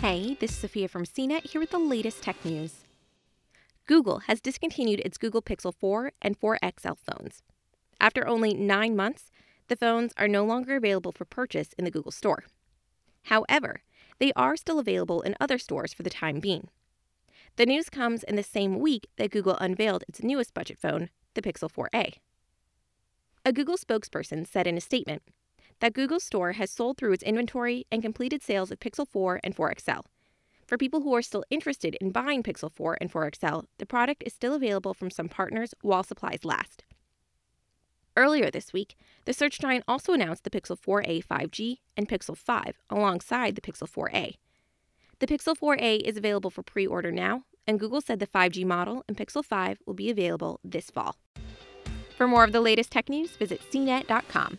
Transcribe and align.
Hey, 0.00 0.36
this 0.38 0.50
is 0.50 0.58
Sophia 0.58 0.88
from 0.88 1.06
CNET 1.06 1.50
here 1.50 1.60
with 1.60 1.70
the 1.70 1.78
latest 1.78 2.22
tech 2.22 2.44
news. 2.44 2.84
Google 3.86 4.18
has 4.26 4.42
discontinued 4.42 5.00
its 5.00 5.16
Google 5.16 5.40
Pixel 5.40 5.74
4 5.74 6.12
and 6.20 6.36
4 6.36 6.58
XL 6.78 6.92
phones. 7.02 7.42
After 7.98 8.28
only 8.28 8.52
nine 8.52 8.94
months, 8.94 9.30
the 9.68 9.74
phones 9.74 10.12
are 10.18 10.28
no 10.28 10.44
longer 10.44 10.76
available 10.76 11.12
for 11.12 11.24
purchase 11.24 11.70
in 11.78 11.86
the 11.86 11.90
Google 11.90 12.12
Store. 12.12 12.44
However, 13.24 13.80
they 14.18 14.32
are 14.36 14.54
still 14.54 14.78
available 14.78 15.22
in 15.22 15.34
other 15.40 15.56
stores 15.56 15.94
for 15.94 16.02
the 16.02 16.10
time 16.10 16.40
being. 16.40 16.68
The 17.56 17.66
news 17.66 17.88
comes 17.88 18.22
in 18.22 18.36
the 18.36 18.42
same 18.42 18.78
week 18.78 19.08
that 19.16 19.30
Google 19.30 19.56
unveiled 19.56 20.04
its 20.06 20.22
newest 20.22 20.52
budget 20.52 20.78
phone, 20.78 21.08
the 21.32 21.42
Pixel 21.42 21.70
4a. 21.72 22.12
A 23.46 23.52
Google 23.52 23.78
spokesperson 23.78 24.46
said 24.46 24.66
in 24.66 24.76
a 24.76 24.80
statement 24.82 25.22
that 25.80 25.94
Google 25.94 26.20
Store 26.20 26.52
has 26.52 26.70
sold 26.70 26.96
through 26.96 27.12
its 27.12 27.22
inventory 27.22 27.86
and 27.90 28.02
completed 28.02 28.42
sales 28.42 28.70
of 28.70 28.80
Pixel 28.80 29.06
4 29.06 29.40
and 29.44 29.54
4 29.54 29.74
XL. 29.78 30.00
For 30.66 30.76
people 30.76 31.02
who 31.02 31.14
are 31.14 31.22
still 31.22 31.44
interested 31.48 31.96
in 32.00 32.10
buying 32.10 32.42
Pixel 32.42 32.70
4 32.72 32.98
and 33.00 33.10
4 33.10 33.30
XL, 33.36 33.60
the 33.78 33.86
product 33.86 34.24
is 34.26 34.32
still 34.32 34.54
available 34.54 34.94
from 34.94 35.10
some 35.10 35.28
partners 35.28 35.74
while 35.82 36.02
supplies 36.02 36.44
last. 36.44 36.84
Earlier 38.16 38.50
this 38.50 38.72
week, 38.72 38.96
the 39.26 39.34
search 39.34 39.58
giant 39.58 39.84
also 39.86 40.12
announced 40.12 40.44
the 40.44 40.50
Pixel 40.50 40.78
4a 40.78 41.24
5G 41.24 41.78
and 41.96 42.08
Pixel 42.08 42.36
5 42.36 42.80
alongside 42.88 43.54
the 43.54 43.60
Pixel 43.60 43.88
4a. 43.88 44.36
The 45.18 45.26
Pixel 45.26 45.56
4a 45.56 46.00
is 46.00 46.16
available 46.16 46.50
for 46.50 46.62
pre 46.62 46.86
order 46.86 47.12
now, 47.12 47.44
and 47.66 47.78
Google 47.78 48.00
said 48.00 48.18
the 48.18 48.26
5G 48.26 48.64
model 48.64 49.04
and 49.06 49.16
Pixel 49.16 49.44
5 49.44 49.78
will 49.86 49.94
be 49.94 50.10
available 50.10 50.60
this 50.64 50.90
fall. 50.90 51.16
For 52.16 52.26
more 52.26 52.44
of 52.44 52.52
the 52.52 52.60
latest 52.62 52.90
tech 52.90 53.10
news, 53.10 53.36
visit 53.36 53.60
cnet.com. 53.70 54.58